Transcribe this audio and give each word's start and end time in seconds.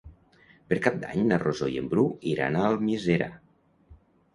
Per 0.71 0.79
Cap 0.85 0.97
d'Any 1.03 1.21
na 1.33 1.39
Rosó 1.45 1.71
i 1.75 1.79
en 1.85 1.93
Bru 1.95 2.09
iran 2.35 2.59
a 2.59 2.67
Almiserà. 2.75 3.33